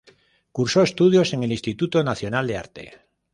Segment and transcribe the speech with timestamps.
[0.51, 3.01] Cursó estudios en el Instituto Nacional de Arte.